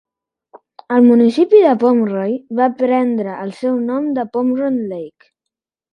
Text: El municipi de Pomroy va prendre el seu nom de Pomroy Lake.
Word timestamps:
El 0.95 1.03
municipi 1.09 1.59
de 1.65 1.75
Pomroy 1.83 2.33
va 2.61 2.71
prendre 2.81 3.37
el 3.45 3.53
seu 3.61 3.79
nom 3.91 4.09
de 4.19 4.29
Pomroy 4.35 4.85
Lake. 4.95 5.33